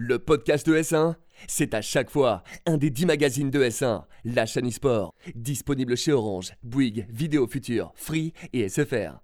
[0.00, 1.16] Le podcast de S1,
[1.48, 6.12] c'est à chaque fois un des 10 magazines de S1, la chaîne e-sport, disponible chez
[6.12, 9.18] Orange, Bouygues, Vidéo Future, Free et SFR.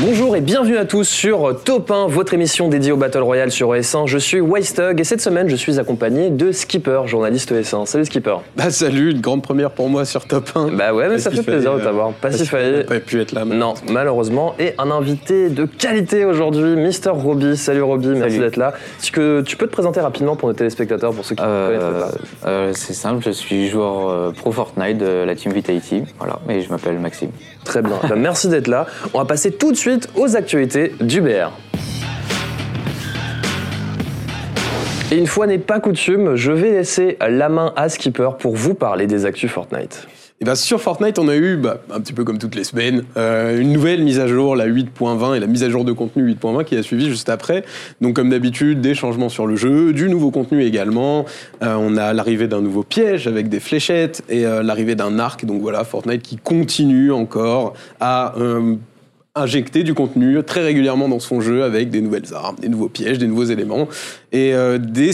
[0.00, 3.70] Bonjour et bienvenue à tous sur Top 1, votre émission dédiée au Battle Royale sur
[3.72, 4.06] ES1.
[4.06, 7.86] Je suis Wastug et cette semaine je suis accompagné de Skipper, journaliste ES1.
[7.86, 8.36] Salut Skipper.
[8.56, 10.72] Bah salut, une grande première pour moi sur Top 1.
[10.72, 12.12] Bah ouais, mais ça fait plaisir de euh, t'avoir.
[12.12, 12.84] Pacifié.
[12.84, 13.44] Pas pu être là.
[13.44, 14.54] Non, malheureusement.
[14.58, 17.56] Et un invité de qualité aujourd'hui, Mister Roby.
[17.56, 18.74] Salut Roby, merci d'être là.
[19.00, 21.78] Est-ce que tu peux te présenter rapidement pour nos téléspectateurs, pour ceux qui ne Euh,
[21.78, 22.10] connaîtraient
[22.42, 22.48] pas?
[22.48, 26.60] euh, c'est simple, je suis joueur euh, pro Fortnite de la team Vitality, voilà, et
[26.60, 27.30] je m'appelle Maxime.
[27.64, 28.00] Très bien.
[28.08, 28.86] Bah, merci d'être là.
[29.12, 31.52] On va passer tout de suite aux actualités du BR.
[35.12, 38.74] Et une fois n'est pas coutume, je vais laisser la main à Skipper pour vous
[38.74, 40.08] parler des actus Fortnite.
[40.44, 43.04] Et bah, sur Fortnite, on a eu, bah, un petit peu comme toutes les semaines,
[43.16, 46.22] euh, une nouvelle mise à jour, la 8.20 et la mise à jour de contenu
[46.34, 47.64] 8.20 qui a suivi juste après.
[48.02, 51.24] Donc comme d'habitude, des changements sur le jeu, du nouveau contenu également.
[51.62, 55.46] Euh, on a l'arrivée d'un nouveau piège avec des fléchettes et euh, l'arrivée d'un arc.
[55.46, 58.34] Donc voilà, Fortnite qui continue encore à
[59.34, 63.16] injecter du contenu très régulièrement dans son jeu avec des nouvelles armes, des nouveaux pièges,
[63.16, 63.88] des nouveaux éléments
[64.30, 65.12] et des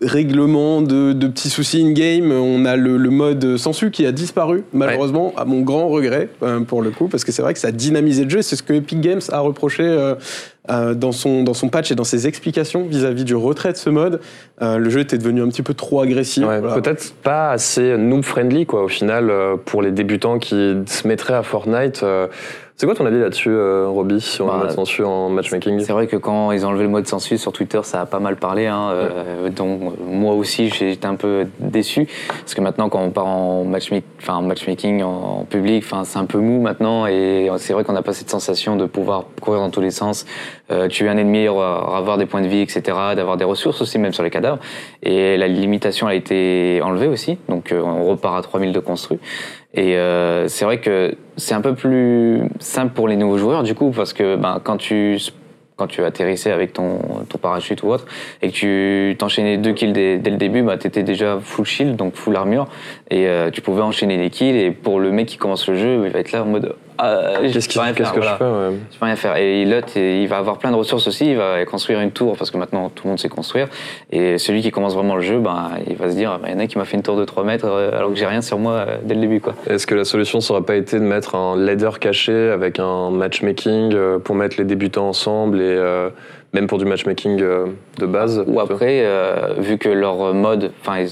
[0.00, 2.30] règlements de, de petits soucis in-game.
[2.32, 6.60] On a le, le mode sensu qui a disparu, malheureusement, à mon grand regret euh,
[6.60, 8.42] pour le coup, parce que c'est vrai que ça a dynamisé le jeu.
[8.42, 9.84] C'est ce que Epic Games a reproché
[10.70, 13.90] euh, dans, son, dans son patch et dans ses explications vis-à-vis du retrait de ce
[13.90, 14.20] mode.
[14.62, 16.44] Euh, le jeu était devenu un petit peu trop agressif.
[16.46, 16.80] Ouais, Voilà.
[16.80, 21.42] Peut-être pas assez noob-friendly, quoi, au final, euh, pour les débutants qui se mettraient à
[21.42, 22.02] Fortnite.
[22.02, 22.28] euh.
[22.76, 25.78] C'est quoi ton avis là-dessus, euh, Roby, si on Bah, met dessus en matchmaking?
[25.78, 28.18] C'est vrai que quand ils ont enlevé le mode sensu sur Twitter, ça a pas
[28.18, 32.08] mal parlé, hein, euh, donc moi aussi j'ai été un peu déçu,
[32.40, 36.02] parce que maintenant quand on part en, matchma- enfin, en matchmaking en, en public, enfin,
[36.02, 39.26] c'est un peu mou maintenant, et c'est vrai qu'on n'a pas cette sensation de pouvoir
[39.40, 40.26] courir dans tous les sens,
[40.70, 42.82] euh, tuer un ennemi, avoir des points de vie, etc.,
[43.16, 44.58] d'avoir des ressources aussi, même sur les cadavres,
[45.02, 49.18] et la limitation a été enlevée aussi, donc euh, on repart à 3000 de construits.
[49.74, 53.74] Et euh, c'est vrai que c'est un peu plus simple pour les nouveaux joueurs du
[53.74, 55.18] coup parce que ben, quand tu
[55.76, 58.06] quand tu atterrissais avec ton, ton parachute ou autre
[58.42, 61.96] et que tu t'enchaînais deux kills dès, le début, bah, tu étais déjà full shield,
[61.96, 62.68] donc full armure,
[63.10, 64.56] et euh, tu pouvais enchaîner les kills.
[64.56, 67.52] Et pour le mec qui commence le jeu, il va être là en mode je
[67.52, 68.32] Qu'est-ce qu'est-ce faire, que voilà.
[68.32, 68.76] je fais ouais.
[68.92, 69.36] Je peux rien faire.
[69.36, 71.30] Et l'autre, il va avoir plein de ressources aussi.
[71.30, 73.68] Il va construire une tour parce que maintenant tout le monde sait construire.
[74.10, 76.58] Et celui qui commence vraiment le jeu, ben, il va se dire il y en
[76.58, 78.58] a qui m'a fait une tour de 3 mètres euh, alors que j'ai rien sur
[78.58, 79.40] moi euh, dès le début.
[79.40, 79.54] Quoi.
[79.68, 83.10] Est-ce que la solution ça aurait pas été de mettre un ladder caché avec un
[83.10, 86.10] matchmaking euh, pour mettre les débutants ensemble et euh,
[86.54, 87.66] même pour du matchmaking euh,
[87.98, 91.04] de base Ou après, euh, vu que leur mode, enfin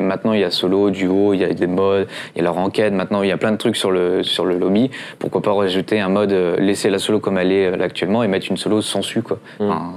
[0.00, 2.58] maintenant il y a solo, duo, il y a des modes, il y a leur
[2.58, 4.90] enquête, maintenant il y a plein de trucs sur le, sur le lobby.
[5.18, 8.46] Pourquoi pas rajouter un mode, euh, laisser la solo comme elle est actuellement et mettre
[8.50, 9.38] une solo sans su quoi.
[9.58, 9.64] Mm.
[9.64, 9.92] Enfin,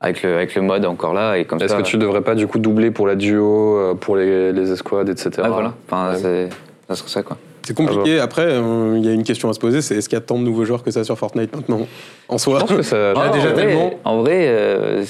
[0.00, 2.46] avec, le, avec le mode encore là et comme Est-ce que tu devrais pas du
[2.46, 5.30] coup doubler pour la duo, pour les, les escouades, etc.
[5.44, 6.48] Ah, voilà, enfin, Ouais.
[6.88, 7.36] ça serait ça quoi.
[7.62, 8.18] C'est compliqué.
[8.20, 10.24] Après, euh, il y a une question à se poser, c'est est-ce qu'il y a
[10.24, 11.86] tant de nouveaux joueurs que ça sur Fortnite maintenant
[12.28, 13.12] En soi, Je pense que ça.
[13.16, 13.90] Ah, déjà en vrai, tellement.
[14.04, 15.04] En vrai, euh,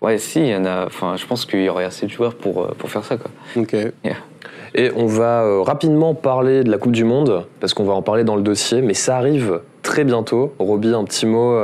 [0.00, 0.86] ouais, si, il y en a.
[0.86, 3.30] Enfin, je pense qu'il y aurait assez de joueurs pour, euh, pour faire ça quoi.
[3.56, 3.76] ok.
[4.74, 8.02] Et on va euh, rapidement parler de la Coupe du Monde, parce qu'on va en
[8.02, 10.54] parler dans le dossier, mais ça arrive très bientôt.
[10.58, 11.58] Roby, un petit mot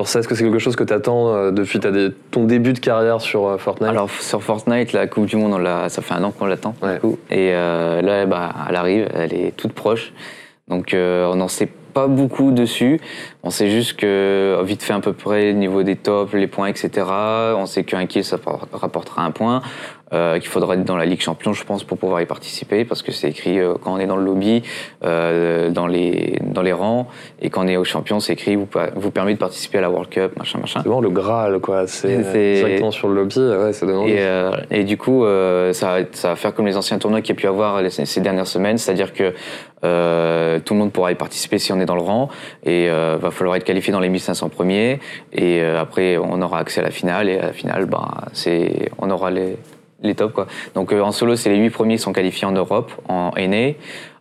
[0.00, 0.20] sur ça.
[0.20, 3.20] Est-ce que c'est quelque chose que tu attends depuis ta dé- ton début de carrière
[3.20, 3.90] sur euh, Fortnite?
[3.90, 6.74] Alors sur Fortnite, la Coupe du Monde, on l'a- ça fait un an qu'on l'attend.
[6.82, 7.00] Ouais.
[7.30, 10.12] Et euh, là, bah, elle arrive, elle est toute proche.
[10.68, 13.00] Donc euh, on n'en sait pas beaucoup dessus.
[13.42, 16.68] On sait juste que vite fait à peu près le niveau des tops, les points,
[16.68, 17.06] etc.
[17.56, 18.36] On sait qu'un kill ça
[18.72, 19.62] rapportera un point.
[20.14, 23.02] Euh, qu'il faudra être dans la Ligue Champion, je pense, pour pouvoir y participer, parce
[23.02, 24.62] que c'est écrit euh, quand on est dans le lobby,
[25.04, 27.08] euh, dans les dans les rangs,
[27.42, 28.66] et quand on est au champion, c'est écrit vous,
[28.96, 30.80] vous permet de participer à la World Cup, machin, machin.
[30.82, 31.86] C'est vraiment le Graal, quoi.
[31.86, 33.38] C'est C'est- directement sur le lobby.
[33.38, 34.08] Ouais, ça donne.
[34.08, 37.34] Et, euh, et du coup, euh, ça, ça va faire comme les anciens tournois qu'il
[37.34, 39.34] y a pu avoir les- ces dernières semaines, c'est-à-dire que
[39.84, 42.28] euh, tout le monde pourra y participer si on est dans le rang,
[42.64, 45.00] et euh, va falloir être qualifié dans les 1500 premiers,
[45.32, 48.90] et euh, après on aura accès à la finale, et à la finale, ben, c'est,
[48.98, 49.56] on aura les,
[50.02, 50.34] les tops.
[50.34, 50.46] Quoi.
[50.74, 53.72] Donc euh, en solo, c'est les 8 premiers qui sont qualifiés en Europe, en NA.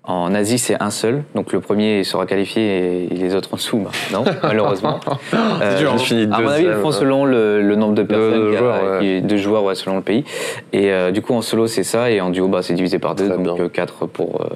[0.08, 1.24] En Asie, c'est un seul.
[1.36, 5.02] Donc le premier sera qualifié et les autres en dessous, bah, non, malheureusement.
[5.34, 5.98] Euh, dur, hein.
[5.98, 7.02] Je finis à mon avis, ils le font deuxième.
[7.04, 9.00] selon le, le nombre de personnes, de joueurs, ouais.
[9.00, 10.24] qui est- de joueurs ouais, selon le pays.
[10.72, 12.10] Et euh, du coup, en solo, c'est ça.
[12.10, 13.28] Et en duo, bah, c'est divisé par deux.
[13.28, 13.66] Très donc bien.
[13.66, 14.40] euh, quatre pour.
[14.42, 14.48] euh,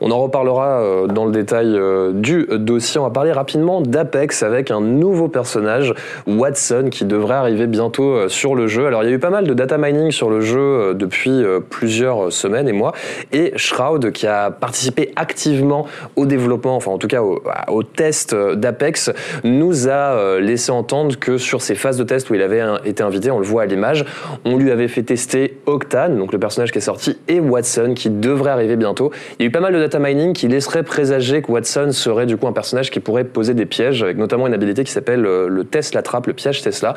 [0.00, 3.00] On en reparlera euh, dans le détail euh, du dossier.
[3.00, 5.94] On va parler rapidement d'Apex avec un nouveau personnage,
[6.28, 8.86] Watson, qui devrait arriver bientôt euh, sur le jeu.
[8.86, 11.30] Alors, il y a eu pas mal de data mining sur le jeu euh, depuis
[11.42, 12.92] euh, plusieurs semaines et mois.
[13.32, 15.86] Et Shroud, qui a participé activement
[16.16, 19.10] au développement, enfin en tout cas au, test euh, d'Apex,
[19.44, 23.02] nous a euh, laissé entendre que sur ces phases de test où il avait été
[23.02, 24.04] invité, on le voit à l'image,
[24.44, 28.10] on lui avait fait tester Octane, donc le personnage qui est sorti, et Watson, qui
[28.10, 29.10] devrait arriver bientôt.
[29.38, 32.26] Il y a eu pas mal de data mining qui laisserait présager que Watson serait
[32.26, 35.26] du coup un personnage qui pourrait poser des pièges, avec notamment une habilité qui s'appelle
[35.26, 36.94] euh, le Tesla Trap, le piège Tesla.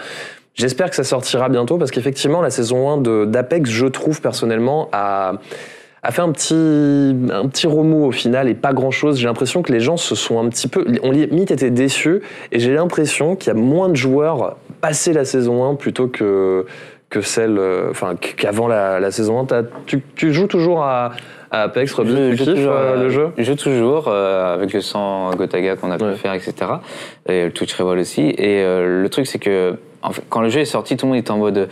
[0.54, 4.88] J'espère que ça sortira bientôt parce qu'effectivement, la saison 1 de- d'Apex, je trouve personnellement,
[4.94, 5.34] a,
[6.08, 9.18] a fait un petit, un petit remous au final et pas grand chose.
[9.20, 10.86] J'ai l'impression que les gens se sont un petit peu.
[11.04, 12.22] On limite été déçus
[12.52, 16.66] et j'ai l'impression qu'il y a moins de joueurs passé la saison 1 plutôt que
[17.10, 19.46] que celle, euh, enfin qu'avant la, la saison 1.
[19.46, 21.12] T'as- Tu, tu joues toujours à,
[21.52, 23.28] à Apex, Roby, Je- tu je kiffes toujours, euh, le jeu?
[23.38, 26.16] Je joue toujours euh, avec le 100 Gotaga qu'on a pu Ouais.
[26.16, 26.54] faire, etc.
[27.30, 28.22] Et le Twitch aussi.
[28.38, 31.12] Et euh, le truc, c'est que en fait, quand le jeu est sorti, tout le
[31.14, 31.70] monde était en mode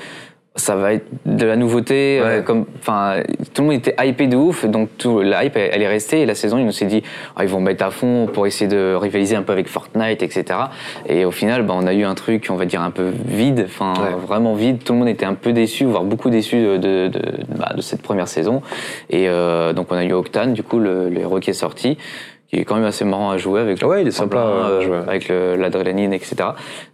[0.55, 2.19] ça va être de la nouveauté.
[2.21, 3.23] euh, comme, enfin,
[3.55, 4.65] tout le monde était hypé de ouf.
[4.65, 6.21] Donc tout, la hype, elle, elle est restée.
[6.21, 7.01] Et la saison, ils nous s'est dit,
[7.35, 10.59] ah, ils vont mettre à fond pour essayer de rivaliser un peu avec Fortnite, etc.
[11.07, 13.63] Et au final, bah, on a eu un truc, on va dire un peu vide,
[13.65, 14.09] enfin Ouais.
[14.27, 14.83] vraiment vide.
[14.83, 17.21] Tout le monde était un peu déçu, voire beaucoup déçu de, de, de,
[17.57, 18.61] bah, de cette première saison.
[19.09, 21.97] Et euh, donc on a eu Octane, du coup, le, le héros qui est sorti,
[22.53, 23.81] qui est quand même assez marrant à jouer avec.
[23.81, 24.97] le Ouais, il est sympa, euh, à jouer.
[25.07, 26.35] avec le- l'adrénaline, etc.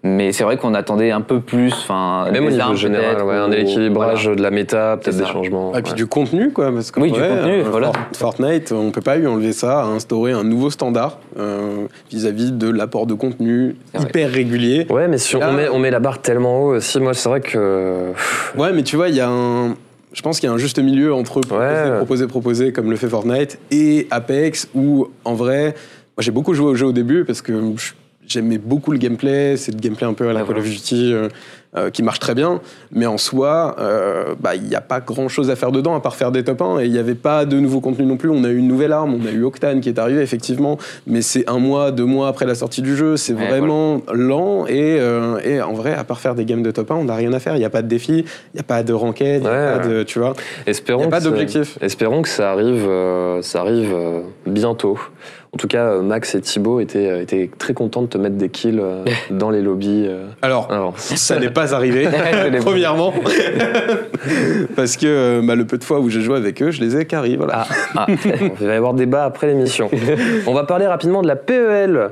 [0.03, 3.51] Mais c'est vrai qu'on attendait un peu plus, enfin, Même au niveau général, ouais, un
[3.51, 4.35] équilibrage voilà.
[4.37, 5.75] de la méta, peut-être des changements.
[5.75, 5.97] Et puis ouais.
[5.97, 6.71] du contenu, quoi.
[6.71, 7.91] Parce que Oui, du contenu, voilà.
[8.15, 12.69] Fortnite, on peut pas lui enlever ça, à instaurer un nouveau standard euh, vis-à-vis de
[12.69, 14.87] l'apport de contenu hyper régulier.
[14.89, 17.27] Ouais, mais si on, Là- met, on met la barre tellement haut aussi, moi c'est
[17.29, 18.13] vrai que.
[18.57, 19.75] Ouais, mais tu vois, il y a un.
[20.13, 21.97] Je pense qu'il y a un juste milieu entre proposer, Ouais.
[21.97, 25.75] proposer, proposer, comme le fait Fortnite, et Apex, où en vrai,
[26.17, 27.93] moi j'ai beaucoup joué au jeu au début parce que je-
[28.29, 30.63] j'aimais beaucoup le gameplay, c'est le gameplay un peu à la Ouais, Call of.
[30.63, 31.27] Duty euh,
[31.77, 32.61] euh, qui marche très bien,
[32.91, 35.99] mais en soi, euh, bah, il n'y a pas grand chose à faire dedans à
[35.99, 38.29] part faire des top 1, et il n'y avait pas de nouveau contenu non plus.
[38.29, 40.77] On a eu une nouvelle arme, on a eu Octane qui est arrivé effectivement,
[41.07, 44.65] mais c'est un mois, deux mois après la sortie du jeu, c'est Ouais, vraiment lent,
[44.67, 47.15] et, euh, et en vrai, à part faire des games de top 1, on n'a
[47.15, 49.25] rien à faire, il n'y a pas de défi, il n'y a pas de ranked,
[49.27, 49.79] il n'y a Ouais.
[49.79, 50.03] pas de.
[50.03, 50.33] Tu vois
[50.65, 51.77] Espérons Y a pas que ça- d'objectif.
[51.81, 52.87] Espérons que ça arrive,
[53.41, 53.95] ça arrive
[54.47, 54.97] bientôt.
[55.51, 58.35] En tout cas, euh, Max et Thibaut étaient, euh, étaient très contents de te mettre
[58.35, 60.07] des kills euh, dans les lobbies.
[60.43, 60.93] Alors, avant.
[60.95, 62.07] ça n'est pas arrivé,
[62.61, 63.13] premièrement.
[64.75, 67.05] Parce que bah, le peu de fois où j'ai joué avec eux, je les ai
[67.05, 67.65] carry, voilà.
[67.95, 68.05] Ah,
[68.61, 69.89] Il va y avoir débat après l'émission.
[70.45, 72.11] On va parler rapidement de la PEL.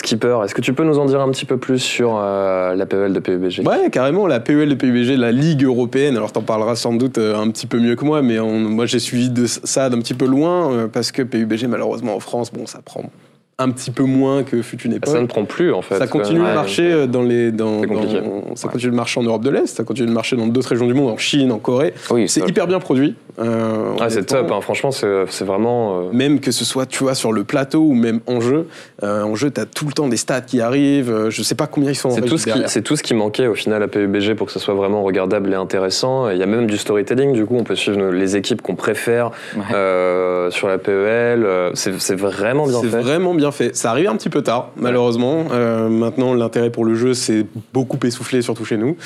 [0.00, 2.86] Skipper, est-ce que tu peux nous en dire un petit peu plus sur euh, la
[2.86, 6.16] PEL de PUBG Ouais, carrément, la PEL de PUBG, la Ligue européenne.
[6.16, 8.98] Alors, t'en parleras sans doute euh, un petit peu mieux que moi, mais moi, j'ai
[8.98, 12.64] suivi de ça d'un petit peu loin euh, parce que PUBG, malheureusement, en France, bon,
[12.66, 13.10] ça prend
[13.60, 15.12] un petit peu moins que fut une époque.
[15.14, 15.96] Ça ne prend plus en fait.
[15.98, 16.48] Ça continue Ouais.
[16.50, 18.20] de marcher euh, dans les, dans, C'est compliqué.
[18.20, 20.68] dans- ça continue de marcher en Europe de l'Est, ça continue de marcher dans d'autres
[20.70, 21.94] régions du monde, en Chine, en Corée.
[22.10, 23.14] oui, C'est hyper bien produit.
[23.38, 24.60] euh, Ah, c'est top, hein.
[24.60, 26.00] franchement, c'est c'est vraiment.
[26.00, 28.66] euh, Même que ce soit, tu vois, sur le plateau ou même en jeu.
[29.02, 31.10] Euh, en jeu, t'as tout le temps des stats qui arrivent.
[31.10, 32.68] euh, je sais pas combien ils sont en C'est tout, ce qui, derrière.
[32.70, 35.52] c'est tout ce qui manquait au final à PUBG pour que ce soit vraiment regardable
[35.52, 36.28] et intéressant.
[36.28, 38.62] Et Il y a même du storytelling, du coup, on peut suivre nos- les équipes
[38.62, 39.62] qu'on préfère Ouais.
[39.74, 41.46] euh, sur la PEL.
[41.74, 43.00] C'est c'est vraiment bien C'est fait.
[43.00, 43.76] vraiment bien fait.
[43.76, 45.46] Ça arrive un petit peu tard, malheureusement.
[45.52, 48.96] Euh, maintenant, l'intérêt pour le jeu, c'est beaucoup essoufflé, surtout chez nous.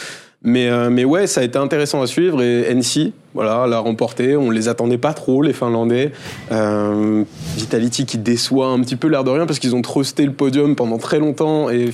[0.47, 2.43] Mais, euh, mais ouais, ça a été intéressant à suivre.
[2.43, 4.37] Et NC, voilà, l'a remporté.
[4.37, 6.13] On les attendait pas trop, les Finlandais.
[6.53, 7.25] Euh,
[7.57, 10.77] Vitality qui déçoit un petit peu l'air de rien parce qu'ils ont trusté le podium
[10.77, 11.89] pendant très longtemps et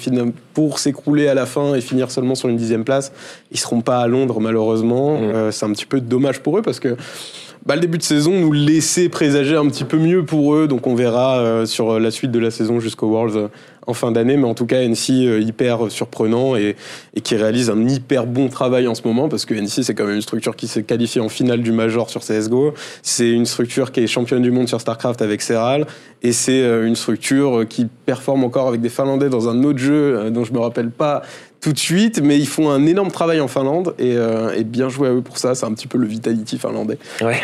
[0.52, 3.12] pour s'écrouler à la fin et finir seulement sur une dixième place,
[3.52, 5.18] ils seront pas à Londres malheureusement.
[5.18, 5.22] Mm.
[5.22, 6.96] Euh, c'est un petit peu dommage pour eux parce que
[7.66, 10.86] bah, le début de saison nous laissait présager un petit peu mieux pour eux, donc
[10.86, 13.48] on verra euh, sur la suite de la saison jusqu'au Worlds euh,
[13.86, 16.76] en fin d'année, mais en tout cas NC euh, hyper surprenant et,
[17.22, 20.16] qui réalise un hyper bon travail en ce moment parce que NC c'est quand même
[20.16, 24.00] une structure qui s'est qualifiée en finale du Major sur CSGO, c'est une structure qui
[24.00, 25.86] est championne du monde sur StarCraft avec Serral
[26.22, 30.16] et c'est euh, une structure qui performe encore avec des Finlandais dans un autre jeu
[30.16, 31.22] euh, dont je me rappelle pas
[31.60, 34.88] tout de suite, mais ils font un énorme travail en Finlande et, euh, et bien
[34.88, 35.54] joué à eux pour ça.
[35.54, 36.98] C'est un petit peu le Vitality finlandais.
[37.20, 37.36] Ouais.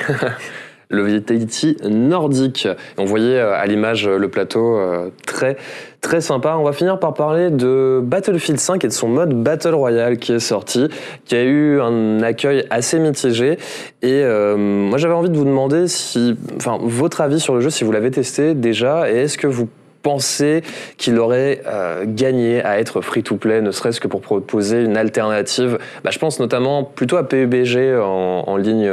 [0.89, 2.69] le Vitality nordique.
[2.97, 4.81] On voyait euh, à l'image euh, le plateau
[5.27, 5.57] très
[6.01, 6.57] très sympa.
[6.59, 10.33] On va finir par parler de Battlefield 5 et de son mode Battle Royale qui
[10.33, 10.89] est sorti,
[11.25, 13.59] qui a eu un accueil assez mitigé.
[14.03, 17.83] Et moi j'avais envie de vous demander si, enfin, votre avis sur le jeu, si
[17.83, 19.69] vous l'avez testé déjà, et est-ce que vous
[20.07, 20.63] pensez
[20.99, 21.63] qu'il aurait
[22.05, 26.85] gagné à être free-to-play, ne serait-ce que pour proposer une alternative bah, Je pense notamment
[26.85, 28.89] plutôt à PUBG en, en ligne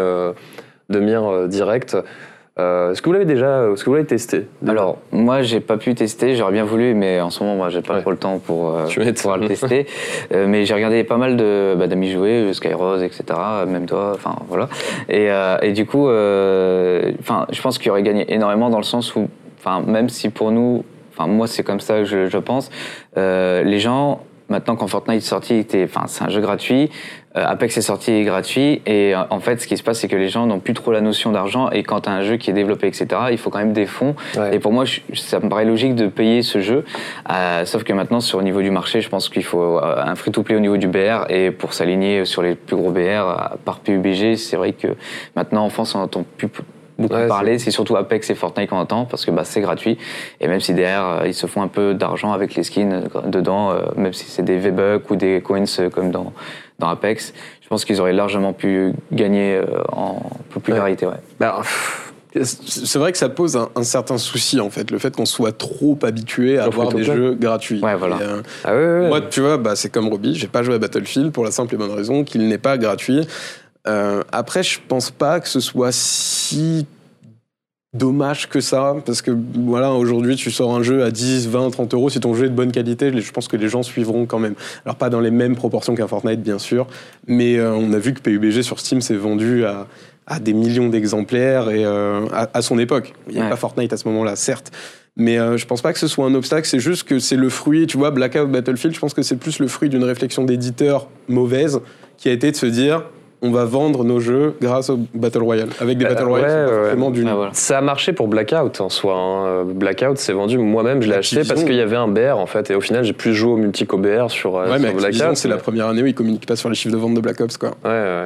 [0.89, 1.97] de mire euh, direct.
[2.59, 5.77] Euh, est-ce que vous l'avez déjà, est-ce que vous l'avez testé Alors moi j'ai pas
[5.77, 8.37] pu tester, j'aurais bien voulu, mais en ce moment moi j'ai pas trop le temps
[8.37, 9.87] pour, euh, pouvoir le tester.
[10.31, 13.23] mais j'ai regardé pas mal de bah, d'amis jouer, Skyrose, etc.
[13.67, 14.69] Même toi, enfin voilà.
[15.09, 15.29] Et,
[15.63, 19.81] et du coup, enfin je pense qu'il aurait gagné énormément dans le sens où, enfin
[19.81, 20.83] même si pour nous,
[21.15, 22.69] enfin moi c'est comme ça que je, je pense,
[23.15, 26.89] les gens maintenant quand Fortnite est sorti, enfin c'est un jeu gratuit.
[27.35, 28.81] Euh, Apex est sorti gratuit.
[28.85, 30.91] Et euh, en fait ce qui se passe c'est que les gens n'ont plus trop
[30.91, 31.69] la notion d'argent.
[31.71, 33.85] Et quand tu as un jeu qui est développé etc il faut quand même des
[33.85, 34.15] fonds.
[34.51, 36.85] Et pour moi ça me paraît logique de payer ce jeu.
[37.31, 40.31] Euh, sauf que maintenant sur le niveau du marché je pense qu'il faut un free
[40.31, 43.79] to play au niveau du BR et pour s'aligner sur les plus gros BR par
[43.79, 44.89] PUBG c'est vrai que
[45.35, 46.49] maintenant en France on entend plus
[46.97, 49.97] beaucoup parler, c'est surtout Apex et Fortnite qu'on entend parce que bah, c'est gratuit
[50.39, 54.13] et même si derrière ils se font un peu d'argent avec les skins dedans, même
[54.13, 56.33] si c'est des V-Bucks ou des coins comme dans
[56.79, 61.05] dans Apex, je pense qu'ils auraient largement pu gagner euh, en popularité.
[61.05, 61.13] Ouais.
[61.39, 61.61] Bah,
[62.43, 65.97] c'est vrai que ça pose un, certain souci en fait, le fait qu'on soit trop
[66.01, 67.79] habitué à avoir des jeux gratuits.
[67.81, 68.17] Ouais, voilà.
[68.65, 71.43] Euh, ah moi, tu vois, bah, c'est comme Robbie, j'ai pas joué à Battlefield pour
[71.43, 73.27] la simple et bonne raison qu'il n'est pas gratuit.
[73.87, 76.85] Euh, après, je pense pas que ce soit si
[77.93, 81.93] dommage que ça, parce que voilà, aujourd'hui tu sors un jeu à 10, 20, 30
[81.93, 84.39] euros, si ton jeu est de bonne qualité, je pense que les gens suivront quand
[84.39, 84.55] même.
[84.85, 86.87] Alors pas dans les mêmes proportions qu'un Fortnite bien sûr,
[87.27, 89.87] mais euh, on a vu que PUBG sur Steam s'est vendu à,
[90.25, 93.13] à, des millions d'exemplaires et euh, à, son époque.
[93.29, 94.71] Il n'y a pas Fortnite à ce moment-là, certes.
[95.15, 97.49] Mais euh, je pense pas que ce soit un obstacle, c'est juste que c'est le
[97.49, 101.07] fruit, tu vois, Blackout Battlefield, je pense que c'est plus le fruit d'une réflexion d'éditeur
[101.27, 101.81] mauvaise
[102.17, 103.03] qui a été de se dire
[103.43, 105.69] on va vendre nos jeux grâce au Battle Royale.
[105.79, 109.15] Avec des euh, Battle Royale, ouais, ah, Ça a marché pour Blackout en soi.
[109.15, 109.45] Hein.
[109.45, 112.45] Euh, Blackout s'est vendu, moi-même je l'ai acheté parce qu'il y avait un BR en
[112.45, 112.71] fait.
[112.71, 115.35] Et au final, j'ai plus joué au multi BR sur, euh, ouais, mais Blackout.
[115.35, 117.41] C'est la première année où ils communiquent pas sur les chiffres de vente de Black
[117.41, 117.71] Ops, quoi.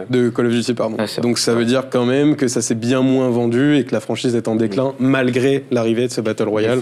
[0.10, 0.98] De Call of Duty, pardon.
[1.22, 4.00] Donc ça veut dire quand même que ça s'est bien moins vendu et que la
[4.00, 6.80] franchise est en déclin malgré l'arrivée de ce Battle Royale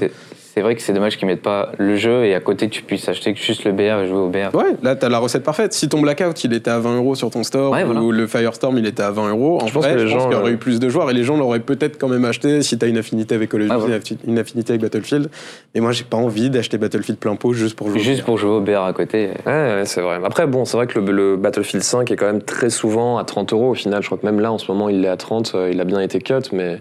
[0.55, 3.09] c'est vrai que c'est dommage qu'ils mettent pas le jeu et à côté tu puisses
[3.09, 4.55] acheter juste le BR et jouer au BR.
[4.55, 5.73] Ouais, là tu as la recette parfaite.
[5.73, 8.85] Si ton Blackout il était à 20 euros sur ton store ou le Firestorm il
[8.85, 10.87] était à 20 euros, en je pense, les gens, qu'il y aurait eu plus de
[10.87, 13.51] joueurs et les gens l'auraient peut-être quand même acheté si tu as une affinité avec
[13.51, 15.29] Call of Duty, une affinité avec Battlefield.
[15.73, 17.99] Et moi j'ai pas envie d'acheter Battlefield plein pot juste pour jouer.
[17.99, 19.31] Juste pour jouer au BR à côté.
[19.45, 20.19] Ouais, c'est vrai.
[20.23, 23.51] Après bon, c'est vrai que le, Battlefield 5 est quand même très souvent à 30
[23.51, 24.01] euros au final.
[24.01, 25.83] Je crois que même là en ce moment il est à 30, euh, il a
[25.83, 26.79] bien été cut, mais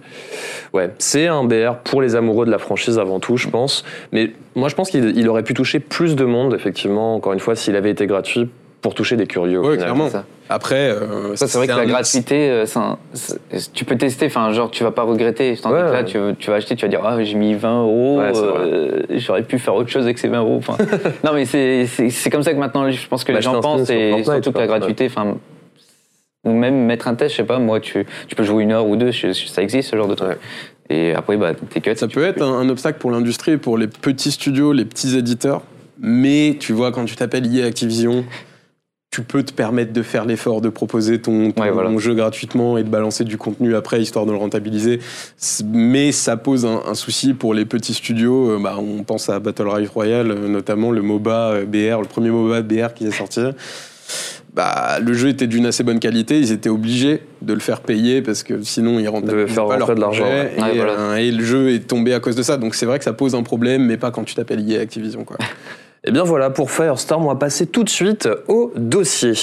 [0.72, 3.63] ouais, c'est un BR pour les amoureux de la franchise avant tout, je pense.
[4.12, 7.56] Mais moi, je pense qu'il aurait pu toucher plus de monde, effectivement, encore une fois,
[7.56, 8.49] s'il avait été gratuit
[8.85, 9.61] pour toucher des curieux.
[9.61, 10.11] Oui, clairement.
[10.50, 12.66] Après, euh, ça c'est vrai que la gratuité, euh,
[13.73, 15.56] tu peux tester, enfin genre tu vas pas regretter.
[15.56, 19.00] Tandis que là, tu, vas acheter, tu vas dire ah j'ai mis 20 euros, euh,
[19.12, 20.61] j'aurais pu faire autre chose avec ces 20 euros.
[21.25, 24.23] non mais c'est comme ça que maintenant je pense que les bah, gens pensent et
[24.23, 25.37] surtout que la gratuité, enfin
[26.44, 28.87] ou même mettre un test, je sais pas, moi tu, tu peux jouer une heure
[28.87, 30.37] ou deux, ça existe ce genre de truc.
[30.90, 31.94] Et après, bah, t'es.
[31.94, 35.62] Ça peut être un, obstacle pour l'industrie, pour les petits studios, les petits éditeurs.
[36.00, 38.24] Mais tu vois, quand tu t'appelles EA Activision,
[39.10, 41.52] tu peux te permettre de faire l'effort de proposer ton,
[41.98, 44.98] jeu gratuitement et de balancer du contenu après, histoire de le rentabiliser.
[45.64, 48.50] Mais ça pose un, souci pour les petits studios.
[48.50, 52.30] Euh, bah, on pense à Battle Royale, euh, notamment le MOBA euh, BR, le premier
[52.30, 53.40] MOBA BR qui est sorti
[54.54, 58.23] bah, le jeu était d'une assez bonne qualité, ils étaient obligés de le faire payer
[58.23, 60.26] parce que sinon ils rentraient pas leur de l'argent.
[60.26, 62.56] Euh, et, le jeu est tombé à cause de ça.
[62.56, 65.25] Donc c'est vrai que ça pose un problème, mais pas quand tu t'appelles EA Activision.
[65.25, 65.38] Quoi.
[65.40, 65.44] et
[66.04, 69.34] eh bien voilà, pour Firestorm, on va passer tout de suite au dossier.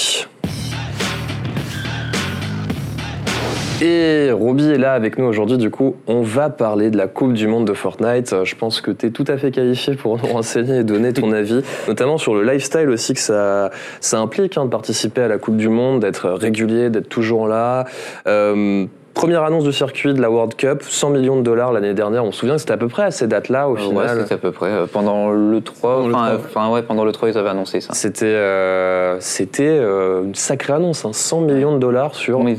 [3.84, 7.32] Et Roby est là avec nous aujourd'hui, du coup, on va parler de la Coupe
[7.32, 8.44] du Monde de Fortnite.
[8.44, 11.32] Je pense que tu es tout à fait qualifié pour nous renseigner et donner ton
[11.32, 15.38] avis, notamment sur le lifestyle aussi que ça, ça implique hein, de participer à la
[15.38, 17.86] Coupe du Monde, d'être régulier, d'être toujours là.
[18.28, 22.24] Euh, Première annonce du circuit de la World Cup, 100 millions de dollars l'année dernière.
[22.24, 24.16] On se souvient que c'était à peu près à ces dates-là au euh, final.
[24.16, 24.70] Ouais, c'était à peu près.
[24.70, 26.04] Euh, pendant le 3,
[26.34, 27.92] enfin, ouais, pendant le 3, ils avaient annoncé ça.
[27.92, 31.44] C'était euh, c'était une sacrée annonce, 100 hein.
[31.44, 32.56] millions de dollars sur une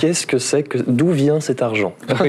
[0.00, 1.94] Qu'est-ce que c'est que D'où vient cet argent?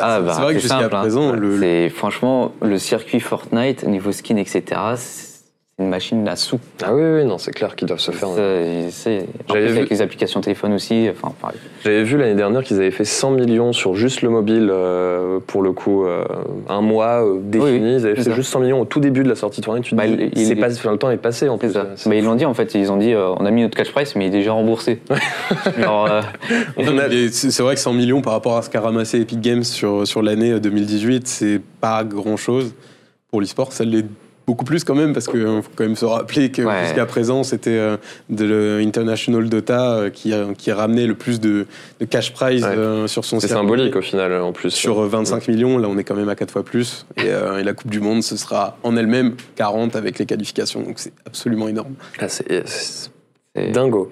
[0.00, 0.88] Ah, bah, C'est vrai que jusqu'à hein.
[0.88, 1.88] présent, le...
[1.88, 4.80] franchement le circuit Fortnite niveau skin, etc
[5.80, 6.60] une machine à sous.
[6.82, 8.28] Ah oui, oui, non, c'est clair qu'ils doivent se faire.
[8.28, 11.32] En J'avais vu- avec les applications téléphone aussi, enfin.
[11.84, 15.62] J'avais vu l'année dernière qu'ils avaient fait 100 millions sur juste le mobile, euh, pour
[15.62, 16.24] le coup, euh,
[16.68, 17.70] un mois euh, défini.
[17.72, 18.36] Oui, oui, ils avaient c'est fait ça.
[18.36, 19.84] juste 100 millions au tout début de la sortie de Fortnite.
[19.84, 21.72] Tu te Bah, dis, il- il- c'est pas, enfin, le temps est passé en plus.
[21.72, 21.86] ça.
[22.06, 23.90] Mais ils l'ont dit en fait, ils ont dit euh, on a mis notre cash
[23.92, 25.00] price mais il est déjà remboursé.
[25.78, 26.22] Euh,
[27.30, 30.22] C'est vrai que 100 millions par rapport à ce qu'a ramassé Epic Games sur, sur
[30.22, 32.74] l'année euh, 2018, c'est pas grand chose
[33.30, 33.72] pour l'e-sport.
[33.72, 34.04] Ça l'est
[34.50, 36.84] beaucoup plus quand même, parce qu'il faut quand même se rappeler que Ouais.
[36.84, 37.96] jusqu'à présent, c'était euh,
[38.30, 41.66] de l'International Dota euh, qui, qui ramenait le plus de,
[42.00, 42.70] de cash prize Ouais.
[42.76, 44.70] euh, sur son C'est symbolique au final, en plus.
[44.70, 47.06] Sur euh, 25 millions, là on est quand même à 4 fois plus.
[47.16, 50.82] Et, euh, et la Coupe du Monde, ce sera en elle-même 40 avec les qualifications.
[50.82, 51.94] Donc c'est absolument énorme.
[52.18, 52.64] Ah, c'est-
[53.56, 54.10] dingo.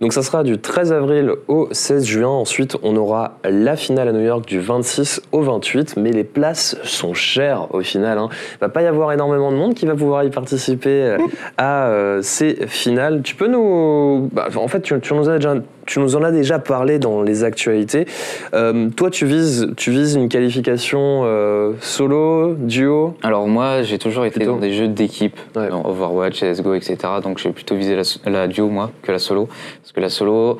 [0.00, 2.28] Donc ça sera du 13 avril au 16 juin.
[2.28, 5.96] Ensuite, on aura la finale à New York du 26 au 28.
[5.96, 8.18] Mais les places sont chères au final.
[8.18, 8.28] Hein.
[8.54, 11.18] Il va pas y avoir énormément de monde qui va pouvoir y participer euh,
[11.56, 13.22] à euh, ces finales.
[13.22, 14.28] Tu peux nous...
[14.32, 15.54] bah, en fait, tu, tu nous as déjà...
[15.90, 18.06] Tu nous en as déjà parlé dans les actualités.
[18.54, 23.16] Euh, toi, tu vises, tu vises une qualification euh, solo, duo?
[23.24, 24.52] Alors moi, j'ai toujours été Plutôt.
[24.52, 25.68] dans des jeux d'équipe, Ouais.
[25.68, 26.96] dans Overwatch, CSGO, etc.
[27.24, 29.48] Donc je vais plutôt la, la duo, moi, que la solo.
[29.82, 30.58] Parce que la solo,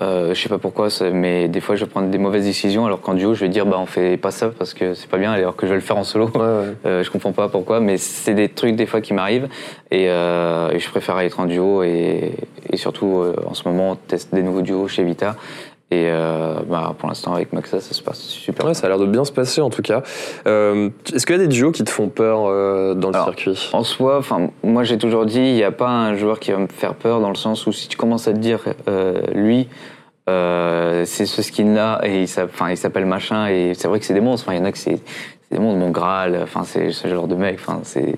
[0.00, 3.00] euh, je sais pas pourquoi, mais des fois je vais prendre des mauvaises décisions, alors
[3.00, 5.32] qu'en duo, je vais dire, bah on fait pas ça parce que c'est pas bien,
[5.32, 6.30] alors que je vais le faire en solo.
[6.34, 6.74] Ouais, ouais.
[6.86, 9.48] Euh, je comprends pas pourquoi, mais c'est des trucs des fois qui m'arrivent
[9.90, 12.32] et, euh, et je préfère être en duo et,
[12.70, 15.36] et surtout euh, en ce moment on teste des nouveaux duos chez Vita
[15.92, 18.64] et euh, bah, pour l'instant avec Maxa ça se passe super.
[18.64, 20.02] Ouais, ça a l'air de bien se passer en tout cas.
[20.46, 23.26] Euh, Est-ce qu'il y a des duos qui te font peur euh, dans le Alors,
[23.26, 23.70] circuit?
[23.72, 24.20] En soi,
[24.62, 27.20] moi j'ai toujours dit il n'y a pas un joueur qui va me faire peur
[27.20, 28.60] dans le sens où si tu commences à te dire
[29.34, 29.68] lui
[30.26, 34.50] c'est ce skin là et il s'appelle machin et c'est vrai que c'est des monstres.
[34.52, 35.00] Il y en a que c'est
[35.50, 36.46] des monstres mon Graal.
[36.64, 37.58] C'est ce genre de mec.
[37.60, 38.14] Enfin c'est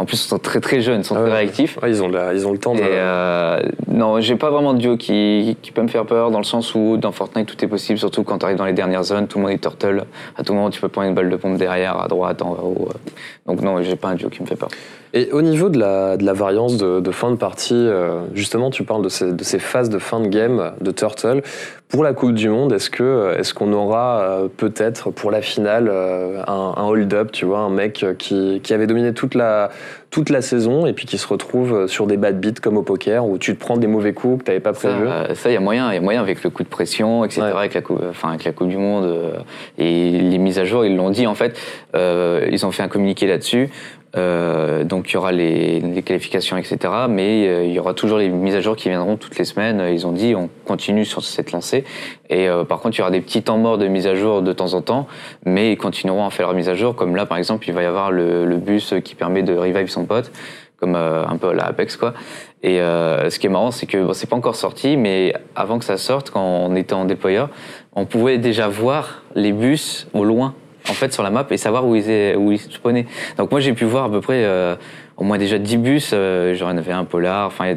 [0.00, 1.78] en plus ils sont très très jeunes, ils sont Ah très réactifs.
[1.82, 2.80] Ouais, ils, ont la- ils ont le temps de.
[2.80, 6.38] Et euh, non, j'ai pas vraiment de duo qui, qui peut me faire peur dans
[6.38, 9.04] le sens où dans Fortnite tout est possible, surtout quand tu arrives dans les dernières
[9.04, 10.04] zones, tout le monde est turtle.
[10.36, 12.88] À tout moment, tu peux prendre une balle de pompe derrière, à droite, en haut.
[12.90, 13.10] euh.
[13.46, 14.70] Donc non, j'ai pas un duo qui me fait peur.
[15.12, 18.70] Et au niveau de la, de la variance de, de fin de partie, euh, justement,
[18.70, 21.42] tu parles de ces, de ces phases de fin de game de Turtle.
[21.88, 25.88] Pour la Coupe du Monde, est-ce que est-ce qu'on aura euh, peut-être pour la finale
[25.90, 29.70] euh, un, un hold-up, tu vois, un mec qui, qui avait dominé toute la,
[30.10, 33.26] toute la saison et puis qui se retrouve sur des bad beats comme au poker
[33.26, 35.54] où tu te prends des mauvais coups que tu n'avais pas prévu euh, ça, il
[35.54, 37.50] y a moyen, il y a moyen avec le coup de pression, etc., Ouais.
[37.58, 39.32] avec, la coupe, enfin, avec la Coupe du Monde euh,
[39.78, 41.58] et les mises à jour, ils l'ont dit en fait,
[41.96, 43.68] euh, ils ont fait un communiqué là-dessus.
[44.16, 46.78] Euh, donc il y aura les, les qualifications, etc.
[47.08, 49.82] Mais euh, il y aura toujours les mises à jour qui viendront toutes les semaines.
[49.92, 51.84] Ils ont dit on continue sur cette lancée.
[52.28, 54.42] Et euh, par contre, il y aura des petits temps morts de mise à jour
[54.42, 55.06] de temps en temps,
[55.44, 56.96] mais ils continueront à faire leur mise à jour.
[56.96, 59.88] Comme là, par exemple, il va y avoir le, le bus qui permet de revive
[59.88, 60.32] son pote,
[60.80, 62.14] comme euh, un peu la Apex quoi.
[62.62, 65.78] Et euh, ce qui est marrant, c'est que bon, c'est pas encore sorti, mais avant
[65.78, 67.50] que ça sorte, quand on était en déployeur,
[67.94, 70.54] on pouvait déjà voir les bus au loin,
[70.90, 73.06] en fait, sur la map et savoir où ils, est- où ils spawnaient.
[73.38, 74.74] Donc moi, j'ai pu voir à peu près euh,
[75.16, 77.74] au moins déjà 10 bus, euh, genre il y en avait un polar, enfin,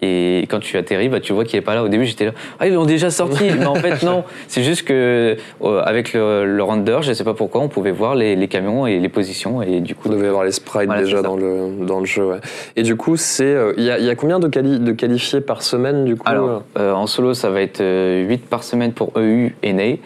[0.00, 1.82] et quand tu atterris, bah, tu vois qu'il est pas là.
[1.84, 4.24] Au début, j'étais là, ah, ils l'ont déjà sorti, mais en fait, non.
[4.48, 8.14] C'est juste que euh, avec le, le render, je sais pas pourquoi, on pouvait voir
[8.14, 11.02] les, les camions et les positions, et du coup, On devait avoir les sprites Voilà,
[11.02, 12.24] déjà dans le, dans le jeu.
[12.24, 12.38] ouais.
[12.76, 15.42] Et du coup, c'est il y, a, il y a combien de, quali- de qualifiés
[15.42, 19.12] par semaine du coup Alors, en solo, ça va être euh, 8 par semaine pour
[19.18, 19.96] EU et NA.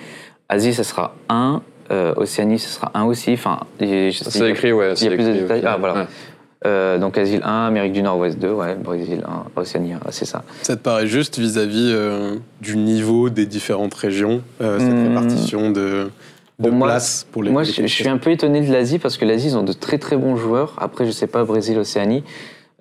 [0.48, 1.62] Asie, ça sera 1.
[1.90, 3.32] Euh, Océanie, ce sera 1 aussi.
[3.32, 4.94] Enfin, C'est y écrit, ouais.
[4.94, 5.58] Il y a plus de écrit, détails.
[5.60, 5.64] ok.
[5.68, 5.94] Ah, voilà.
[5.94, 6.06] Ouais.
[6.66, 10.42] Euh, donc, Asie 1, Amérique du Nord-Ouest 2, ouais, Brésil 1, Océanie 1, c'est ça.
[10.62, 15.08] Ça te paraît juste vis-à-vis euh, du niveau des différentes régions, euh, cette Hmm.
[15.08, 16.10] répartition de, de
[16.58, 19.16] Bon, moi- places pour les Moi, je, je suis un peu étonné de l'Asie parce
[19.16, 20.74] que l'Asie, ils ont de très très bons joueurs.
[20.78, 22.22] Après, je sais pas, Brésil, Océanie.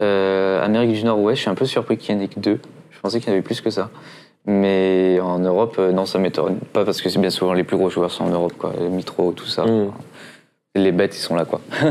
[0.02, 2.60] Euh, Amérique du Nord-Ouest, je suis un peu surpris qu'il n'y en ait que deux.
[2.92, 3.90] Je pensais qu'il y en avait plus que ça.
[4.46, 7.78] Mais en Europe, euh, non, ça m'étonne pas parce que c'est bien souvent les plus
[7.78, 8.74] gros joueurs sont en Europe, quoi.
[8.80, 9.66] Les Mitro, tout ça.
[9.66, 9.92] Mm.
[10.76, 11.62] Les bêtes, ils sont là, quoi.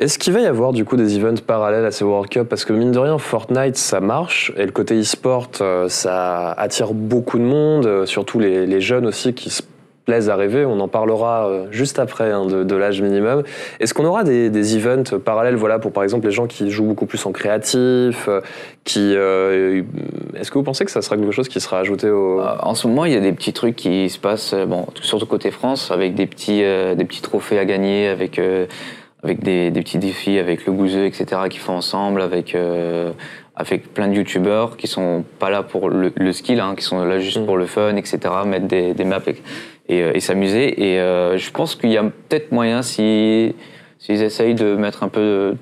[0.00, 2.64] Est-ce qu'il va y avoir du coup des events parallèles à ces World Cup Parce
[2.64, 7.36] que mine de rien, Fortnite ça marche et le côté e-sport euh, ça attire beaucoup
[7.36, 9.60] de monde, euh, surtout les, les jeunes aussi qui se
[10.08, 10.64] plaisent à rêver.
[10.64, 13.42] On en parlera euh, juste après hein, de, de l'âge minimum.
[13.78, 16.86] Est-ce qu'on aura des, des events parallèles voilà, pour par exemple les gens qui jouent
[16.86, 18.40] beaucoup plus en créatif euh,
[18.84, 19.82] qui, euh,
[20.34, 22.40] Est-ce que vous pensez que ça sera quelque chose qui sera ajouté au.
[22.40, 25.50] En ce moment, il y a des petits trucs qui se passent, bon, surtout côté
[25.50, 28.66] France, avec des petits, euh, des petits trophées à gagner, avec, euh,
[29.22, 33.12] avec des, des petits défis, avec le gouzeux, etc., qui font ensemble, avec, euh,
[33.54, 37.04] avec plein de youtubeurs qui sont pas là pour le, le skill, hein, qui sont
[37.04, 37.46] là juste Mm.
[37.46, 39.20] pour le fun, etc., mettre des, des maps
[39.88, 40.92] et, et, euh, et s'amuser.
[40.92, 43.54] Et euh, je pense qu'il y a peut-être moyen, si
[43.98, 45.56] s'ils essayent de mettre un peu de,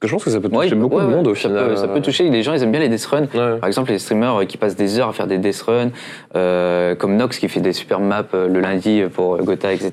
[0.00, 1.68] que je pense que ça peut toucher Ouais, beaucoup ouais, de monde au ça final.
[1.68, 3.22] Peut, ça peut toucher les gens, ils aiment bien les death runs.
[3.34, 3.58] Ouais.
[3.58, 5.90] Par exemple, les streamers euh, qui passent des heures à faire des death runs,
[6.34, 9.92] euh, comme Nox qui fait des super maps le lundi pour Gotha, etc.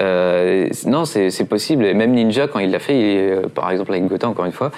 [0.00, 1.84] Euh, non, c'est possible.
[1.84, 2.98] Et même Ninja, quand il l'a fait,
[3.42, 4.72] il par exemple avec Gotha, encore une fois,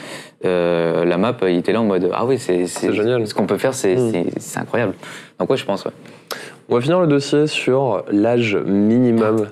[0.44, 3.26] euh, la map, il était là en mode Ah oui, c'est génial.
[3.26, 4.24] Ce qu'on peut faire, c'est Mm.
[4.56, 4.94] incroyable.
[5.40, 5.92] Donc, ouais, je pense, ouais.
[6.68, 9.40] On va finir le dossier sur l'âge minimum.
[9.40, 9.46] Ouais.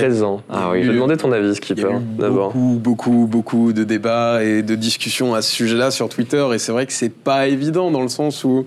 [0.00, 0.42] 13 ans.
[0.48, 0.84] Ah oui.
[0.84, 2.52] Je vais demander ton avis, Il y Skipper, d'abord.
[2.52, 6.46] beaucoup, beaucoup, beaucoup de débats et de discussions à ce sujet-là sur Twitter.
[6.54, 8.64] Et c'est vrai que c'est pas évident dans le sens où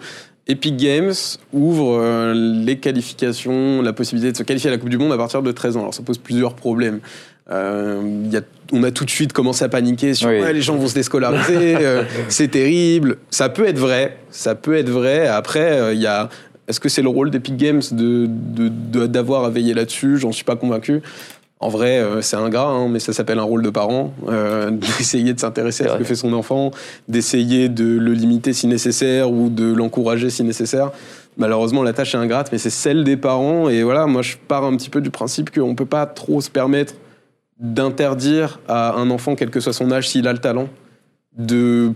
[0.48, 1.14] Epic Games
[1.54, 5.18] ouvre euh, les qualifications, la possibilité de se qualifier à la Coupe du Monde à
[5.18, 5.82] partir de 13 ans.
[5.82, 7.00] Alors ça pose plusieurs problèmes.
[7.50, 8.42] Euh, il y a-
[8.74, 10.42] on a tout de suite commencé à paniquer sur Oui.
[10.42, 13.18] ouais, les gens vont se déscolariser, euh, c'est terrible.
[13.30, 15.28] Ça peut être vrai, ça peut être vrai.
[15.28, 16.30] Après, euh, il y a
[16.68, 20.18] est-ce que c'est le rôle d'Epic Games de, de- de- d'avoir à veiller là-dessus?
[20.18, 21.02] J'en suis pas convaincu.
[21.62, 25.34] En vrai, euh, c'est ingrat, hein, mais ça s'appelle un rôle de parent, euh, d'essayer
[25.34, 26.72] de s'intéresser à ce que fait son enfant,
[27.08, 30.92] d'essayer de le limiter si nécessaire ou de l'encourager si nécessaire.
[31.38, 33.70] Malheureusement, la tâche est ingrate, mais c'est celle des parents.
[33.70, 36.50] Et voilà, moi, je pars un petit peu du principe qu'on peut pas trop se
[36.50, 36.94] permettre
[37.60, 40.68] d'interdire à un enfant, quel que soit son âge, s'il a le talent,
[41.38, 41.92] de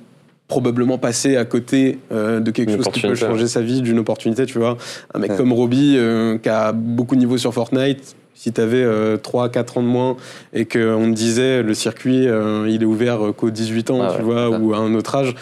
[0.49, 3.99] probablement passer à côté euh, de quelque Une chose qui peut changer sa vie, d'une
[3.99, 4.77] opportunité, tu vois.
[5.13, 5.38] Un mec Ouais.
[5.38, 8.83] comme Robbie, euh, qui a beaucoup de niveau sur Fortnite, si tu avais
[9.17, 10.17] 3-4 ans de moins
[10.53, 14.13] et qu'on te disait le circuit, euh, il est ouvert euh, qu'aux 18 ans, Ah
[14.15, 15.35] tu ouais, vois, ou à un autre âge,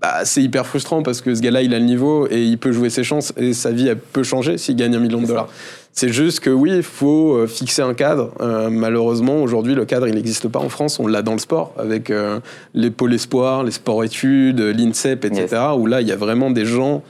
[0.00, 2.72] bah, c'est hyper frustrant parce que ce gars-là, il a le niveau et il peut
[2.72, 5.46] jouer ses chances et sa vie, elle peut changer s'il gagne un million de ça.
[5.96, 8.32] C'est juste que oui, il faut euh, fixer un cadre.
[8.40, 10.98] Euh, malheureusement, aujourd'hui, le cadre, il n'existe pas en France.
[10.98, 12.40] On l'a dans le sport, avec euh,
[12.74, 17.04] les pôles espoirs, les sports-études, l'INSEP, etc., où là, il y a vraiment des gens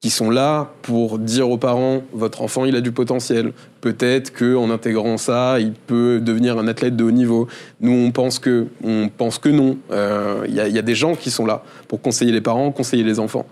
[0.00, 3.52] qui sont là pour dire aux parents, votre enfant, il a du potentiel.
[3.80, 7.48] Peut-être qu'en intégrant ça, il peut devenir un athlète de haut niveau.
[7.80, 9.76] Nous, on pense que, on pense que non.
[9.90, 13.02] Euh, y, il y a des gens qui sont là pour conseiller les parents, conseiller
[13.02, 13.44] les enfants.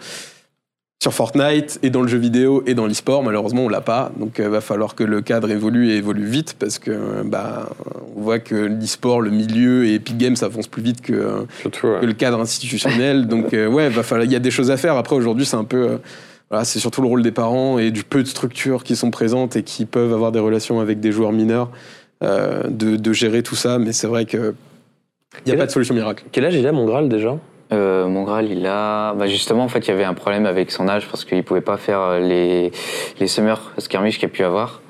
[1.01, 4.11] Sur Fortnite et dans le jeu vidéo et dans l'e-sport, malheureusement, on l'a pas.
[4.19, 7.69] Donc, il va falloir que le cadre évolue et évolue vite parce que, euh, bah,
[8.17, 11.31] on voit que l'e-sport, le milieu et Epic Games avance plus vite que, euh,
[11.61, 12.01] Surtout, ouais.
[12.01, 13.27] que le cadre institutionnel.
[13.29, 14.97] Donc, euh, ouais, va falloir- il y a des choses à faire.
[14.97, 15.77] Après, aujourd'hui, c'est un peu.
[15.89, 15.99] euh,
[16.51, 19.55] voilà, c'est surtout le rôle des parents et du peu de structures qui sont présentes
[19.55, 21.71] et qui peuvent avoir des relations avec des joueurs mineurs
[22.25, 23.79] euh, de, de gérer tout ça.
[23.79, 24.53] Mais c'est vrai que.
[25.47, 26.25] Il n'y a pas de solution miracle.
[26.33, 27.37] Quel âge il a, mon Graal, déjà?
[27.73, 29.15] Euh, mon Graal, il a.
[29.15, 31.61] Bah justement, en fait, il y avait un problème avec son âge parce qu'il pouvait
[31.61, 32.73] pas faire euh, les,
[33.21, 34.81] les summer skirmish qu'il a pu avoir.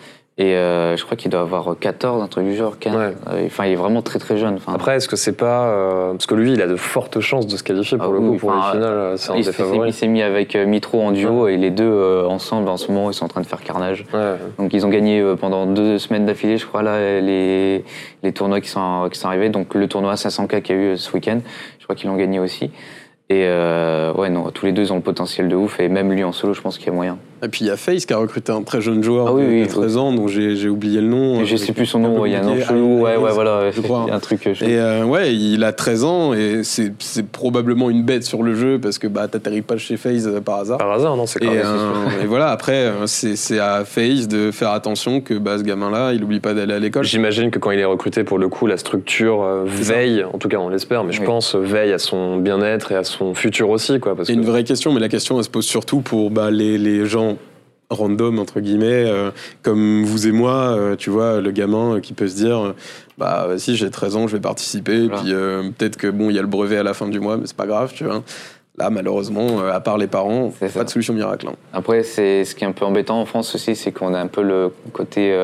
[0.40, 2.78] Et euh, je crois qu'il doit avoir 14, un truc du genre.
[2.78, 2.94] 15.
[2.94, 3.02] Ouais.
[3.32, 4.54] Euh, Enfin, il est vraiment très très jeune.
[4.54, 5.66] Enfin, Après, est-ce que c'est pas.
[5.66, 8.18] euh, Parce que lui, il a de fortes chances de se qualifier pour Ah le
[8.20, 11.02] oui, coup, pour enfin, les finales, euh, c'est il il s'est mis avec euh, Mitro
[11.02, 13.46] en duo et les deux euh, ensemble en ce moment, ils sont en train de
[13.46, 14.04] faire carnage.
[14.14, 14.34] Ouais.
[14.58, 17.84] Donc ils ont gagné pendant deux semaines d'affilée, je crois, là, les,
[18.22, 19.48] les tournois qui sont, qui sont arrivés.
[19.48, 21.40] Donc le tournoi 500K qu'il y a eu ce week-end,
[21.80, 22.70] je crois qu'ils l'ont gagné aussi.
[23.30, 25.80] Et euh, ouais, non, tous les deux ont le potentiel de ouf.
[25.80, 27.18] Et même lui en solo, je pense qu'il y a moyen.
[27.42, 29.42] Et puis il y a Face qui a recruté un très jeune joueur Ah oui,
[29.44, 31.40] de, oui, de 13 ans dont j'ai oublié le nom.
[31.40, 33.00] Et je Euh, sais plus son nom, il y a un nom chelou.
[33.02, 33.70] Ouais, ouais, voilà.
[33.70, 34.02] je crois.
[34.06, 34.54] Il y a un truc euh.
[34.62, 36.92] Et euh, ouais, il a 13 ans et c'est
[37.30, 40.56] probablement une bête sur le jeu parce que bah, t'atterris pas chez FaZe euh, par
[40.60, 40.78] hasard.
[40.78, 41.62] Par hasard, non, c'est Et, quand même.
[41.64, 46.24] euh, et voilà, après, c'est à FaZe de faire attention que bah, ce gamin-là, il
[46.24, 47.04] oublie pas d'aller à l'école.
[47.04, 49.94] J'imagine que quand il est recruté, pour le coup, la structure euh, ça.
[49.94, 51.26] veille, en tout cas on l'espère, mais je Oui.
[51.26, 54.16] pense veille à son bien-être et à son futur aussi, quoi.
[54.16, 56.50] Parce C'est que une vraie question, mais la question, elle se pose surtout pour bah,
[56.50, 57.27] les, les gens
[57.90, 59.30] random, entre guillemets, euh,
[59.62, 62.74] comme vous et moi, euh, tu vois, le gamin euh, qui peut se dire,
[63.16, 65.22] bah si j'ai 13 ans, je vais participer, Voilà.
[65.22, 67.36] puis euh, peut-être que bon, il y a le brevet à la fin du mois,
[67.36, 68.22] mais c'est pas grave, tu vois.
[68.76, 70.84] Là, malheureusement, à part les parents, pas ça.
[70.84, 71.48] de solution miracle.
[71.48, 71.54] hein.
[71.72, 74.28] Après, c'est ce qui est un peu embêtant en France aussi, c'est qu'on a un
[74.28, 75.34] peu le côté.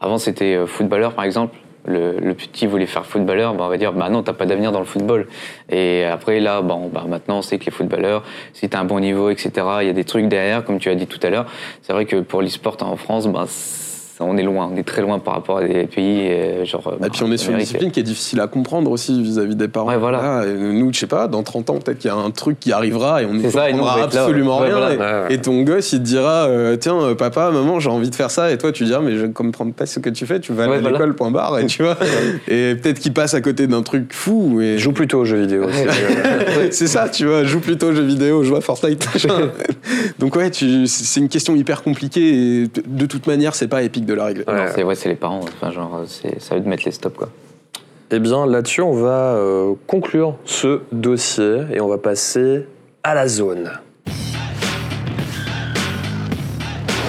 [0.00, 1.56] avant, c'était footballeur, par exemple.
[1.88, 4.78] Le, petit voulait faire footballeur, bah, on va dire bah non, t'as pas d'avenir dans
[4.80, 5.26] le football.
[5.70, 8.22] Et après, là, bon, bah, maintenant, on sait que les footballeurs,
[8.52, 10.94] si t'as un bon niveau, etc., il y a des trucs derrière, comme tu as
[10.94, 11.46] dit tout à l'heure.
[11.82, 13.87] C'est vrai que pour l'e-sport en France, c'est-
[14.20, 16.94] on est loin, on est très loin par rapport à des pays euh, genre.
[17.04, 19.68] Et puis on est sur une discipline qui est difficile à comprendre aussi vis-à-vis des
[19.68, 19.88] parents.
[19.88, 20.20] Ouais, voilà.
[20.20, 22.58] Là, et nous, je sais pas, dans 30 ans, peut-être qu'il y a un truc
[22.58, 24.58] qui arrivera et on ne C'est ça, et nous, on comprendra là, absolument.
[24.60, 24.96] Ouais, rien.
[24.96, 25.30] voilà.
[25.30, 28.30] Et- ton gosse, il te dira euh, Tiens, euh, papa, maman, j'ai envie de faire
[28.30, 28.50] ça.
[28.50, 30.40] Et toi, tu diras Mais je ne comprends pas ce que tu fais.
[30.40, 30.98] Tu vas aller à voilà.
[30.98, 31.58] l'école, point barre.
[31.60, 31.96] Et tu vois.
[32.48, 34.60] et peut-être qu'il passe à côté d'un truc fou.
[34.60, 35.66] Et joue plutôt aux jeux vidéo.
[35.70, 37.44] c'est- c'est ça, tu vois.
[37.44, 39.06] Joue plutôt aux jeux vidéo, joue à Fortnite.
[40.18, 42.62] Donc, ouais, c'est une question hyper compliquée.
[42.62, 44.26] Et de toute manière, c'est pas épique de la.
[44.26, 44.72] Ouais.
[44.74, 45.40] C'est ouais, c'est les parents.
[45.42, 47.28] Enfin, genre, c'est ça veut de mettre les stops, quoi.
[48.10, 52.66] Eh bien, là-dessus, on va euh, conclure ce dossier et on va passer
[53.04, 53.70] à la zone.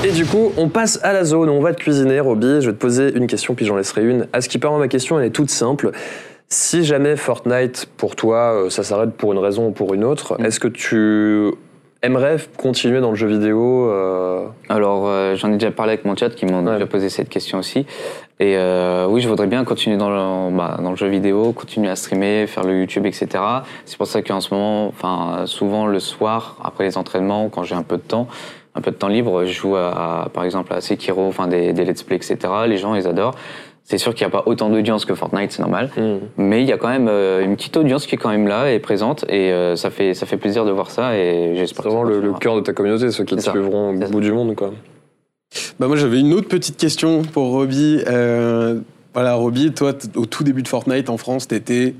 [0.04, 2.62] Et du coup, on passe à la zone où on va te cuisiner, Roby.
[2.62, 4.70] Je vais te poser une question, puis j'en laisserai une à Skipper.
[4.70, 5.92] Moi, Ma question, elle est toute simple.
[6.48, 10.36] Si jamais Fortnite, pour toi, euh, ça s'arrête pour une raison ou pour une autre,
[10.40, 10.46] Mm.
[10.46, 11.52] est-ce que tu
[12.02, 16.16] aimerais continuer dans le jeu vidéo euh, Alors, euh, j'en ai déjà parlé avec mon
[16.16, 16.74] chat qui Ouais.
[16.74, 17.86] déjà posé cette question aussi.
[18.40, 21.90] Et euh, oui, je voudrais bien continuer dans le, bah, dans le jeu vidéo, continuer
[21.90, 23.28] à streamer, faire le YouTube, etc.
[23.86, 27.76] C'est pour ça qu'en ce moment, enfin, souvent le soir, après les entraînements, quand j'ai
[27.76, 28.28] un peu de temps,
[28.76, 31.74] un peu de temps libre, je joue à, à, par exemple à Sekiro, enfin des,
[31.74, 32.38] des let's play, etc.
[32.68, 33.36] Les gens, ils adorent.
[33.90, 35.90] C'est sûr qu'il n'y a pas autant d'audience que Fortnite, c'est normal.
[35.98, 36.18] hmm.
[36.38, 38.72] Mais il y a quand même euh, une petite audience qui est quand même là
[38.72, 39.26] et présente.
[39.30, 41.18] Et euh, ça, fait, ça fait plaisir de voir ça.
[41.18, 43.94] Et C'est j'espère que vraiment le, cœur de ta communauté, ceux qui te C'est suivront
[43.98, 44.12] C'est au ça.
[44.12, 44.72] bout du monde, quoi.
[45.80, 48.02] Bah moi j'avais une autre petite question pour Roby.
[48.06, 48.80] Euh,
[49.16, 51.96] voilà Roby, toi t- au tout début de Fortnite en France, t'étais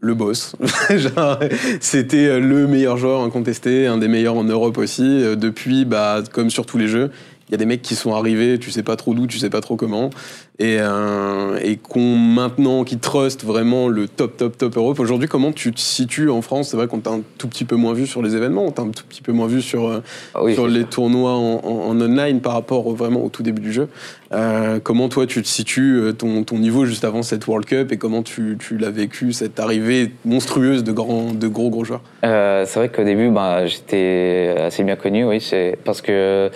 [0.00, 0.56] le boss.
[0.96, 1.38] Genre,
[1.80, 5.22] C'était le meilleur joueur incontesté, un des meilleurs en Europe aussi.
[5.36, 7.10] Depuis, bah, comme sur tous les jeux,
[7.48, 9.50] il y a des mecs qui sont arrivés, tu sais pas trop d'où, tu sais
[9.50, 10.10] pas trop comment,
[10.58, 14.98] et, euh, et qu'on maintenant, qui trust vraiment le top, top, top Europe.
[15.00, 16.68] Aujourd'hui, comment tu te situes en France?
[16.70, 18.82] C'est vrai qu'on t'a un tout petit peu moins vu sur les événements, on t'a
[18.82, 20.02] un tout petit peu moins vu sur, euh,
[20.34, 20.88] Ah oui, sur les sûr.
[20.90, 23.88] tournois en, en- en online par rapport au- vraiment au tout début du jeu.
[24.32, 27.92] Euh, comment toi tu te situes euh, ton, ton niveau juste avant cette World Cup
[27.92, 32.00] et comment tu, tu l'as vécu cette arrivée monstrueuse de grands de gros gros joueurs?
[32.24, 36.50] Euh, c'est vrai qu'au début, bah, j'étais assez bien connu, oui, c'est parce que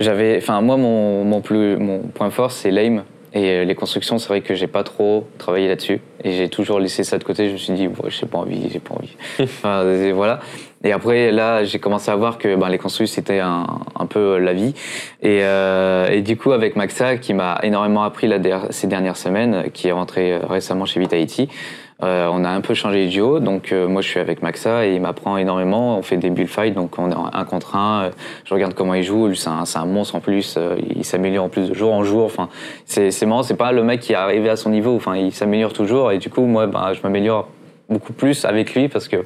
[0.00, 3.04] j'avais, enfin, moi, mon, mon plus, mon point fort, c'est l'aim.
[3.32, 6.00] Et euh, les constructions, c'est vrai que j'ai pas trop travaillé là-dessus.
[6.24, 7.46] Et j'ai toujours laissé ça de côté.
[7.46, 9.16] Je me suis dit, ouais, j'ai pas envie, j'ai pas envie.
[9.40, 10.40] Enfin, et voilà.
[10.82, 14.38] Et après, là, j'ai commencé à voir que ben, les constructions, c'était un, un peu
[14.38, 14.74] la vie.
[15.22, 19.70] Et, euh, et du coup, avec Maxa, qui m'a énormément appris la ces dernières semaines,
[19.72, 21.48] qui est rentré euh, récemment chez Vitality,
[22.02, 24.86] euh, on a un peu changé de duo, donc euh, moi je suis avec Maxa
[24.86, 25.98] et il m'apprend énormément.
[25.98, 28.04] On fait des build fights, donc on est un contre un.
[28.04, 28.10] euh,
[28.44, 30.54] je regarde comment il joue, c'est un, un monstre en plus.
[30.56, 32.24] euh, il s'améliore en plus de jour en jour.
[32.24, 32.48] Enfin,
[32.86, 34.94] c'est marrant, c'est pas le mec qui est arrivé à son niveau.
[34.96, 37.48] Enfin, il s'améliore toujours et du coup moi ben, je m'améliore
[37.88, 39.16] beaucoup plus avec lui parce que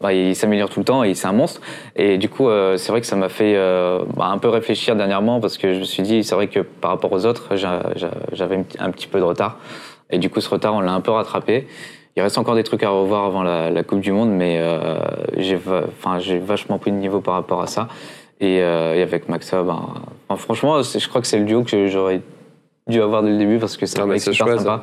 [0.00, 1.60] bah, il s'améliore tout le temps et c'est un monstre.
[1.96, 4.94] Et du coup, euh, c'est vrai que ça m'a fait euh, bah, un peu réfléchir
[4.94, 7.82] dernièrement parce que je me suis dit, c'est vrai que par rapport aux autres, j'a-
[7.96, 9.56] j'a- j'avais un petit peu de retard.
[10.10, 11.66] Et du coup, ce retard, on l'a un peu rattrapé.
[12.16, 14.98] Il reste encore des trucs à revoir avant la, la Coupe du Monde, mais euh,
[15.36, 17.88] j'ai va- enfin, j'ai vachement pris de niveau par rapport à ça.
[18.40, 19.80] Et, euh, et avec Maxa, ben,
[20.28, 22.20] enfin, franchement, je crois que c'est le duo que j'aurais
[22.88, 24.82] dû avoir dès le début parce que c'est Ah, un c'est super sympa.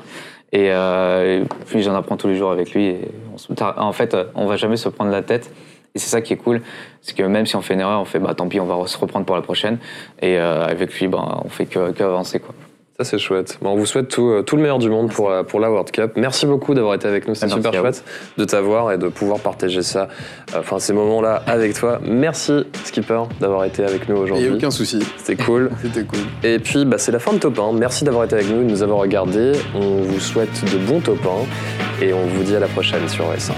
[0.54, 2.86] Et, euh, et puis j'en apprends tous les jours avec lui.
[2.88, 3.02] Et
[3.34, 5.52] on se- en fait, on va jamais se prendre la tête.
[5.96, 6.62] Et c'est ça qui est cool,
[7.02, 8.86] c'est que même si on fait une erreur, on fait bah tant pis, on va
[8.86, 9.80] se reprendre pour la prochaine.
[10.22, 12.54] Et euh, avec lui, ben, on fait que, que avancer quoi.
[13.00, 13.60] Ça, c'est chouette.
[13.62, 15.70] Bon, on vous souhaite tout, euh, tout le meilleur du monde pour, euh, pour la
[15.70, 16.14] World Cup.
[16.16, 17.36] Merci beaucoup d'avoir été avec nous.
[17.36, 18.04] C'est Merci super chouette
[18.40, 20.08] de t'avoir et de pouvoir partager ça,
[20.56, 22.00] euh, enfin, ces moments-là avec toi.
[22.04, 24.50] Merci, Skipper, d'avoir été avec nous Il n'y a aujourd'hui.
[24.56, 25.70] aucun souci, C'était cool.
[25.84, 26.18] c'était cool.
[26.44, 27.74] Et puis, bah, c'est la fin de Top 1.
[27.74, 29.52] Merci d'avoir été avec nous, de nous avoir regardés.
[29.76, 31.20] On vous souhaite de bons Top
[32.02, 33.52] 1 et on vous dit à la prochaine sur S1.